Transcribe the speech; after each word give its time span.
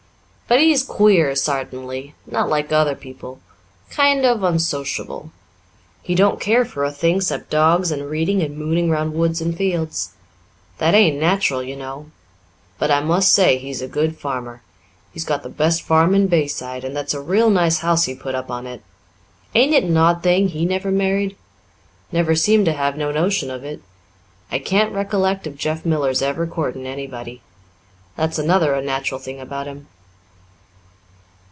But 0.47 0.59
he's 0.59 0.83
queer 0.83 1.33
sartainly 1.33 2.13
not 2.27 2.49
like 2.49 2.73
other 2.73 2.93
people 2.93 3.39
kind 3.89 4.25
of 4.25 4.43
unsociable. 4.43 5.31
He 6.03 6.13
don't 6.13 6.41
care 6.41 6.65
for 6.65 6.83
a 6.83 6.91
thing 6.91 7.21
'cept 7.21 7.49
dogs 7.49 7.89
and 7.89 8.09
reading 8.09 8.41
and 8.43 8.57
mooning 8.57 8.89
round 8.89 9.13
woods 9.13 9.39
and 9.39 9.55
fields. 9.55 10.09
That 10.77 10.93
ain't 10.93 11.17
natural, 11.17 11.63
you 11.63 11.77
know. 11.77 12.07
But 12.77 12.91
I 12.91 12.99
must 12.99 13.31
say 13.33 13.57
he's 13.59 13.81
a 13.81 13.87
good 13.87 14.17
farmer. 14.17 14.61
He's 15.13 15.23
got 15.23 15.43
the 15.43 15.47
best 15.47 15.83
farm 15.83 16.13
in 16.13 16.27
Bayside, 16.27 16.83
and 16.83 16.93
that's 16.93 17.13
a 17.13 17.21
real 17.21 17.49
nice 17.49 17.77
house 17.77 18.03
he 18.03 18.13
put 18.13 18.35
up 18.35 18.51
on 18.51 18.67
it. 18.67 18.81
Ain't 19.55 19.73
it 19.73 19.85
an 19.85 19.95
odd 19.95 20.21
thing 20.21 20.49
he 20.49 20.65
never 20.65 20.91
married? 20.91 21.37
Never 22.11 22.35
seemed 22.35 22.65
to 22.65 22.73
have 22.73 22.97
no 22.97 23.09
notion 23.09 23.49
of 23.49 23.63
it. 23.63 23.81
I 24.51 24.59
can't 24.59 24.93
recollect 24.93 25.47
of 25.47 25.55
Jeff 25.55 25.85
Miller's 25.85 26.21
ever 26.21 26.45
courting 26.45 26.85
anybody. 26.87 27.41
That's 28.17 28.37
another 28.37 28.73
unnatural 28.73 29.21
thing 29.21 29.39
about 29.39 29.65
him." 29.67 29.87